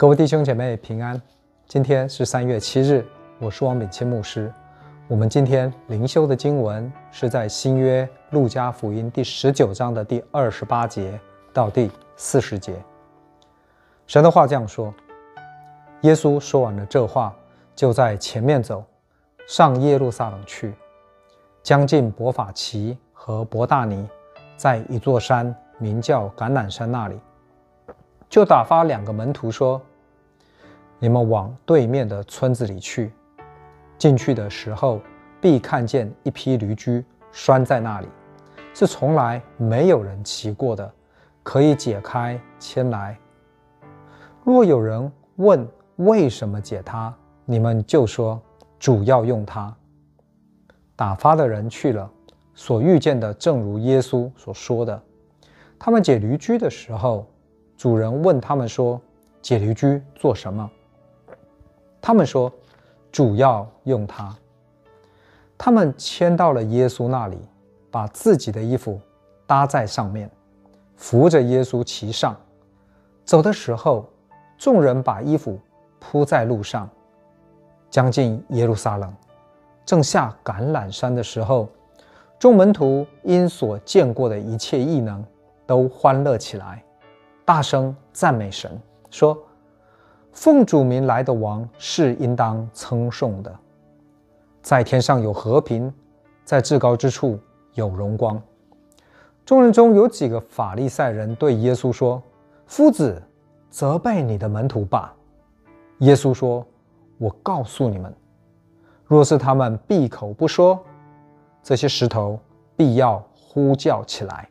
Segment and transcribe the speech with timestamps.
[0.00, 1.20] 各位弟兄姐妹平安，
[1.66, 3.04] 今天是三月七日，
[3.38, 4.50] 我是王炳谦牧师。
[5.06, 11.20] 我们今天灵修的经文是在新约路加福音第十九章的第二十八节
[11.52, 12.82] 到第四十节。
[14.06, 14.90] 神的话这样说：
[16.00, 17.36] 耶稣说完了这话，
[17.76, 18.82] 就在前面走，
[19.46, 20.72] 上耶路撒冷去，
[21.62, 24.08] 将近伯法其和伯大尼，
[24.56, 27.20] 在一座山名叫橄榄山那里，
[28.30, 29.78] 就打发两个门徒说。
[31.02, 33.10] 你们往对面的村子里去，
[33.96, 35.00] 进去的时候
[35.40, 38.06] 必看见一匹驴驹拴在那里，
[38.74, 40.92] 是从来没有人骑过的，
[41.42, 43.18] 可以解开牵来。
[44.44, 47.14] 若有人问为什么解它，
[47.46, 48.38] 你们就说
[48.78, 49.74] 主要用它。
[50.96, 52.10] 打发的人去了，
[52.52, 55.02] 所遇见的正如耶稣所说的。
[55.78, 57.26] 他们解驴驹的时候，
[57.74, 59.00] 主人问他们说
[59.40, 60.70] ：“解驴驹做什么？”
[62.00, 62.52] 他们说
[63.12, 64.34] ：“主要用它。”
[65.58, 67.38] 他们牵到了耶稣那里，
[67.90, 68.98] 把自己的衣服
[69.46, 70.30] 搭在上面，
[70.96, 72.34] 扶着耶稣骑上。
[73.26, 74.08] 走的时候，
[74.56, 75.58] 众人把衣服
[75.98, 76.88] 铺在路上。
[77.90, 79.12] 将近耶路撒冷，
[79.84, 81.68] 正下橄榄山的时候，
[82.38, 85.22] 众门徒因所见过的一切异能，
[85.66, 86.82] 都欢乐起来，
[87.44, 89.36] 大声赞美神，说。
[90.40, 93.54] 奉主名来的王是应当称颂的，
[94.62, 95.92] 在天上有和平，
[96.46, 97.38] 在至高之处
[97.74, 98.40] 有荣光。
[99.44, 102.22] 众人中有几个法利赛人对耶稣说
[102.64, 103.22] ：“夫子，
[103.68, 105.14] 责备你的门徒吧。”
[106.00, 106.66] 耶稣说
[107.20, 108.10] ：“我告诉你们，
[109.04, 110.82] 若是他们闭口不说，
[111.62, 112.40] 这些石头
[112.78, 114.48] 必要呼叫起来。”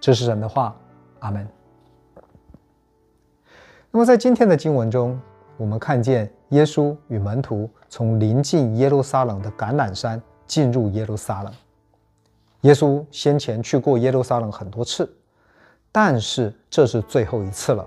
[0.00, 0.74] 这是神的话，
[1.18, 1.46] 阿门。
[3.94, 5.20] 那么，在今天的经文中，
[5.58, 11.52] 我们看见耶稣与门徒从临近耶路撒冷的橄榄山进入耶路撒冷。
[12.62, 15.14] 耶稣先前去过耶路撒冷很多次，
[15.92, 17.86] 但是这是最后一次了，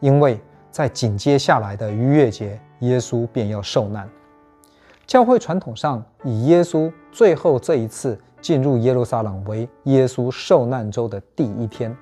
[0.00, 0.40] 因为
[0.72, 4.08] 在紧接下来的逾越节，耶稣便要受难。
[5.06, 11.96] 教会传统上以耶稣最后这一次进入耶路撒冷为耶稣受难周的第一天。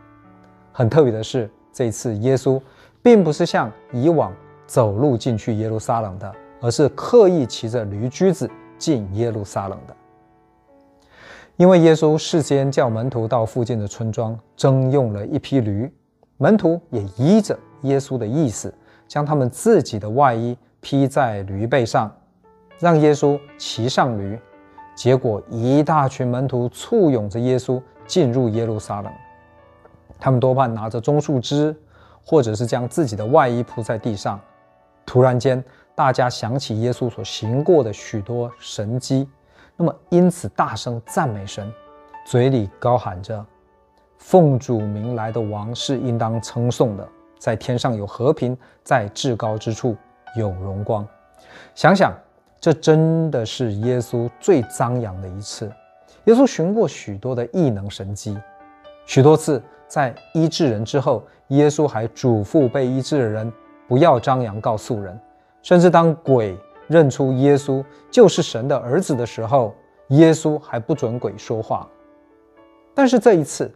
[0.72, 2.59] 很特别的是，这一次耶稣。
[3.04, 4.34] 并不是像以往
[4.66, 9.94] 走路进去耶路撒冷的，而是刻意骑着驴驹子进耶路撒冷的。
[11.59, 15.93] 因为耶稣事先叫门徒到附近的村庄征用了一匹驴，
[16.38, 18.75] 门徒也依着耶稣的意思，
[19.06, 22.10] 将他们自己的外衣披在驴背上，
[22.78, 24.38] 让耶稣骑上驴。
[24.97, 29.12] 结果一大群门徒簇拥着耶稣进入耶路撒冷，
[30.19, 31.76] 他们多半拿着棕树枝。
[32.26, 34.40] 或者是将自己的外衣铺在地上，
[35.04, 35.62] 突然间，
[35.94, 39.28] 大家想起耶稣所行过的许多神迹，
[39.76, 41.70] 那么因此大声赞美神，
[42.26, 43.44] 嘴里高喊着
[44.18, 47.06] ：“奉主名来的王是应当称颂的，
[47.38, 49.94] 在天上有和平，在至高之处
[50.34, 51.06] 有荣光。”
[51.76, 52.12] 想想，
[52.58, 55.70] 这真的是耶稣最张扬的一次。
[56.24, 58.34] 耶稣行过许多的异能神迹，
[59.04, 59.62] 许多次。
[59.94, 63.53] 在医治人之后，耶稣还嘱咐被医治的人
[63.87, 65.16] 不要张扬告诉人，
[65.62, 69.72] 甚至当鬼认出耶稣就是神的儿子的时候，
[70.09, 71.88] 耶稣还不准鬼说话。
[72.93, 73.72] 但是这一次，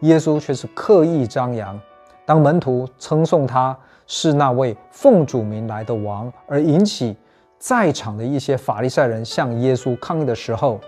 [0.00, 1.80] 耶稣却是刻意张扬，
[2.26, 3.74] 当门徒称颂他
[4.06, 7.16] 是那位奉主名来的王，而引起
[7.58, 10.78] 在场的一些法利赛人向耶稣抗议的时候，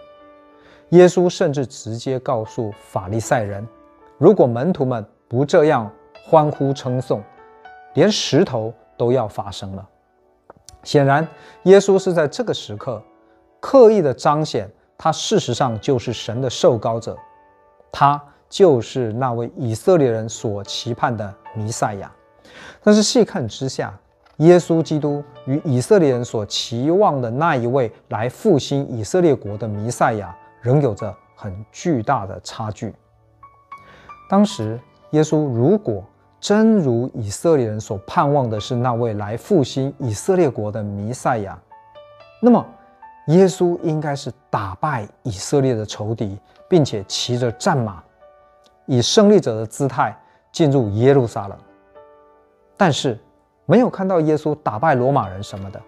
[0.91, 3.67] 耶稣甚至直接告诉法利赛人。
[4.19, 5.91] 如果门徒们不这样
[6.27, 7.23] 欢呼称颂，
[7.95, 9.89] 连石头都要发声了。
[10.83, 11.27] 显然，
[11.65, 13.03] 耶稣是在这个时刻
[13.59, 17.17] 刻意的彰显，他事实上就是神的受膏者，
[17.91, 22.13] 他就是那位以色列人所期盼的弥赛亚。
[22.83, 23.93] 但是细看之下，
[24.37, 32.95] 耶稣基督与以色列人所期望的那一位来复兴以色列国的弥赛亚，仍有着很巨大的差距。
[34.27, 34.81] 当时，
[35.11, 36.03] 耶稣如果
[36.41, 41.59] 真如以色列人所盼望的是那位来复兴以色列国的弥赛亚，
[42.41, 42.65] 那么
[43.29, 46.39] 耶稣应该是打败以色列的仇敌，
[46.69, 48.03] 并且骑着战马，
[48.87, 50.17] 以胜利者的姿态
[50.51, 51.59] 进入耶路撒冷。
[52.77, 53.19] 但是
[53.67, 55.81] 没有看到耶稣打败罗马人什么的，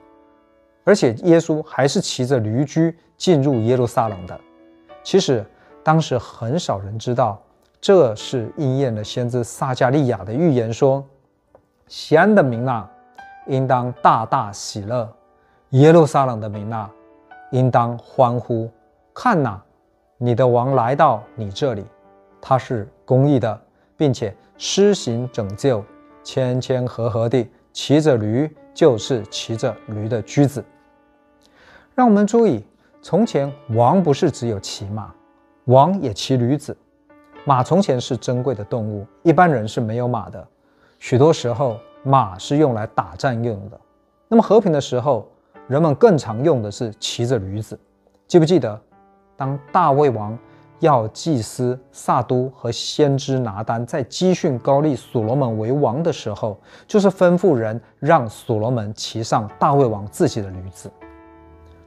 [0.84, 4.38] 而且耶稣还是骑着驴驹进入耶路撒冷的。
[5.02, 5.44] 其实
[5.82, 7.42] 当时很少人知道。
[7.81, 11.05] 这是应验了先知撒迦利亚的预言说
[11.87, 12.88] ：“西安的民哪，
[13.46, 15.06] 应当大大喜乐；
[15.70, 16.90] 耶路撒冷的民哪，
[17.52, 18.69] 应当欢呼。
[19.14, 19.62] 看哪，
[20.19, 21.84] 你的王来到你这里，
[22.40, 23.61] 他是公义的，
[23.96, 25.84] 并且施行拯救，
[26.25, 30.64] 谦谦和和地骑着驴，就是骑着驴的驹子。
[31.94, 32.64] 让我们注意，
[33.00, 35.14] 从前王不是只有骑马，
[35.67, 36.76] 王也骑驴子。
[37.48, 40.44] 马从前是珍贵的动物，一般人是没有马的。
[40.98, 43.81] 许多时候，马是用来打仗用的。
[44.26, 45.28] 那么和平的时候，
[45.69, 47.78] 人们更常用的是骑着驴子。
[48.26, 48.76] 记不记得，
[49.37, 50.37] 当大卫王
[50.81, 60.90] 要祭司撒都和先知拿单在基训高丽所罗门为王的时候，就是吩咐人让所罗门骑上大卫王自己的驴子。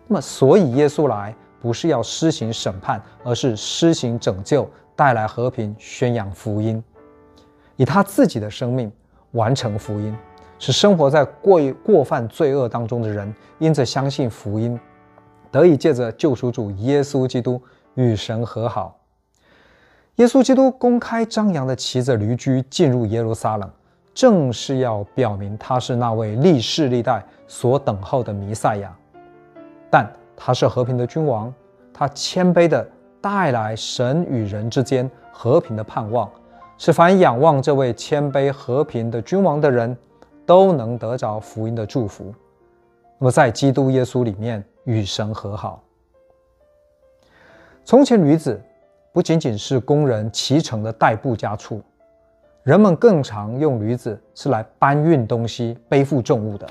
[0.08, 4.66] 那么，所以耶稣来不是要施行审判，而是施行拯救。
[5.00, 6.84] 带来和平，宣扬福音，
[7.78, 8.92] 以他自己的生命
[9.32, 10.14] 完成福音，
[10.58, 14.78] 使生活在过于过犯罪恶当中的人，因着相信福音，
[15.50, 17.62] 得以借着救赎主耶稣基督
[17.96, 19.00] 与神和好。
[20.16, 23.72] 耶稣基督公开张扬的骑着驴驹进入耶路撒冷，
[24.14, 28.94] 正是要表明他是那位历世历代所等候的弥赛亚。
[29.90, 30.06] 但
[30.36, 31.54] 他是和平的君王，
[31.94, 32.86] 他谦卑的。
[33.22, 36.30] 带来神与人之间和平的盼望，
[36.78, 39.96] 使凡仰望这位谦卑和平的君王的人，
[40.46, 42.34] 都能得着福音的祝福。
[43.18, 45.84] 那么，在基督耶稣里面与神和好。
[47.84, 48.62] 从前，驴子
[49.12, 51.82] 不仅仅是工人骑乘的代步家畜，
[52.64, 56.66] 人们更常用驴子是来搬运东西、背负重物的。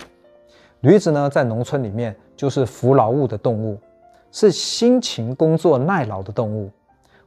[0.81, 3.79] 驴子呢，在农村里面就是扶劳务的动物。
[4.31, 6.71] 是辛勤工作耐劳的动物，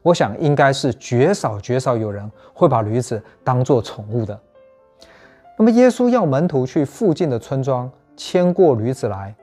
[0.02, 4.40] 我想应该是绝少绝少有人会把驴子当作宠物的。
[5.58, 9.36] 那么耶稣要门徒去附近的村庄牵过驴子来，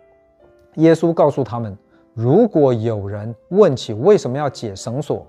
[0.76, 1.76] 耶稣告诉他们，
[2.14, 5.26] 如果有人问起为什么要解绳索，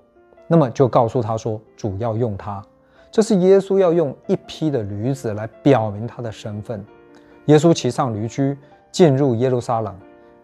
[0.48, 2.64] 那么就告诉他说，主要用它。
[3.12, 6.84] 这是耶稣要用一批的驴子来表明他的身份。
[7.46, 8.56] 耶稣骑上驴驹
[8.92, 9.96] 进入耶路撒冷。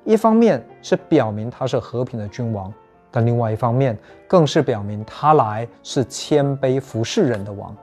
[0.05, 2.71] 一方面是表明他是和平的君王，
[3.09, 3.97] 但另外一方面
[4.27, 7.75] 更是表明他来是谦卑服侍人的王。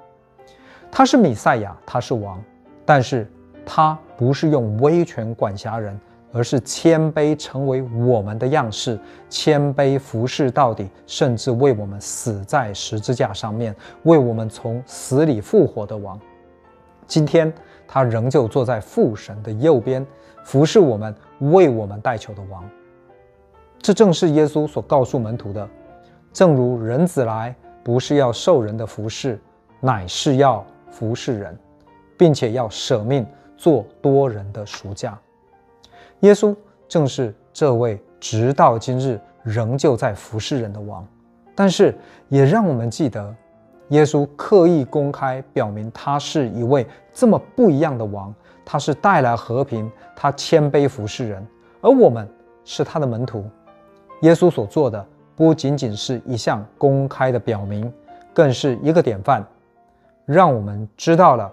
[0.90, 2.42] 他是弥赛亚，他是王，
[2.84, 3.28] 但是
[3.66, 5.98] 他不是用威权管辖人，
[6.32, 8.96] 而是谦卑成为我们的样式，
[9.28, 13.74] 谦卑服侍到底，甚至为我们死在十字架上面，
[14.04, 16.20] 为我们从死里复活的王。
[17.06, 17.52] 今天
[17.86, 20.06] 他仍旧坐在父神的右边。
[20.44, 22.68] 服侍我们、为我们代求的王，
[23.78, 25.68] 这正是耶稣所告诉门徒的。
[26.32, 29.38] 正如人子来，不是要受人的服侍，
[29.78, 31.56] 乃是要服侍人，
[32.18, 33.24] 并且要舍命
[33.56, 35.16] 做多人的赎价。
[36.20, 36.56] 耶稣
[36.88, 41.06] 正是这位直到今日仍旧在服侍人的王。
[41.54, 41.94] 但是，
[42.28, 43.32] 也让我们记得，
[43.92, 48.34] 耶稣刻意公开表明，他是一位这么不一样的王。
[48.64, 51.46] 他是带来和平，他谦卑服侍人，
[51.82, 52.26] 而我们
[52.64, 53.44] 是他的门徒。
[54.22, 55.04] 耶稣所做的
[55.36, 57.92] 不仅仅是一项公开的表明，
[58.32, 59.44] 更是一个典范，
[60.24, 61.52] 让我们知道了、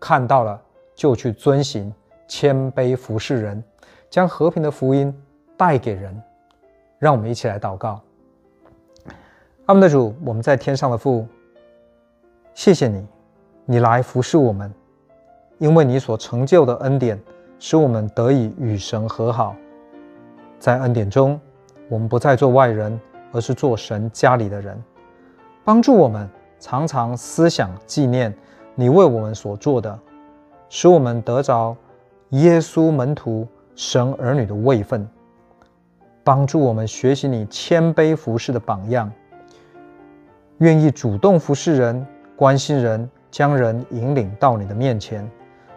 [0.00, 0.58] 看到了，
[0.94, 1.92] 就去遵行，
[2.26, 3.62] 谦卑服侍人，
[4.08, 5.14] 将和平的福音
[5.56, 6.22] 带给人。
[6.98, 8.00] 让我们一起来祷告。
[9.66, 11.26] 阿们的主，我们在天上的父，
[12.54, 13.04] 谢谢你，
[13.66, 14.72] 你来服侍我们。
[15.58, 17.20] 因为你所成就的恩典，
[17.58, 19.56] 使我们得以与神和好。
[20.58, 21.38] 在恩典中，
[21.88, 22.98] 我们不再做外人，
[23.32, 24.80] 而是做神家里的人。
[25.64, 26.28] 帮助我们
[26.60, 28.32] 常常思想纪念
[28.74, 29.98] 你为我们所做的，
[30.68, 31.76] 使我们得着
[32.30, 35.08] 耶稣门徒、神儿女的位分。
[36.22, 39.10] 帮助我们学习你谦卑服侍的榜样，
[40.58, 42.06] 愿意主动服侍人、
[42.36, 45.28] 关心人，将人引领到你的面前。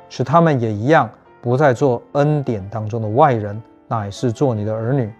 [0.09, 1.09] 使他们也一样，
[1.41, 5.11] 不再做恩典当中的外人，乃是做你的儿女。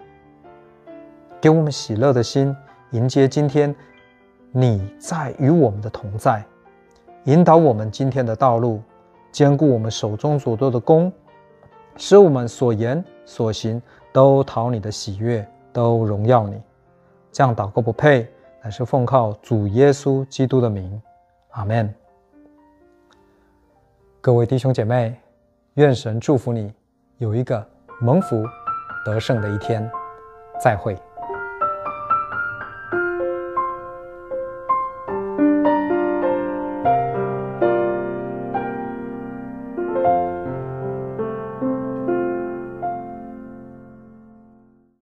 [1.42, 2.56] 给我们喜乐的心，
[2.92, 3.76] 迎接今天
[4.52, 6.44] 你在与我们的同在，
[7.26, 8.82] 引导我们今天的道路，
[9.32, 11.12] 兼顾我们手中所做的工，
[11.98, 13.82] 使我们所言所行
[14.14, 16.62] 都讨你的喜悦，都荣耀你。
[17.32, 18.26] 这样祷告不配，
[18.64, 21.00] 乃是奉靠主耶稣基督的名，
[21.52, 21.94] 阿门。
[24.22, 25.20] 各位弟兄姐妹，
[25.76, 26.74] 愿神祝福你
[27.18, 27.66] 有一个
[28.02, 28.44] 蒙福
[29.06, 29.90] 得胜的一天。
[30.60, 30.98] 再会。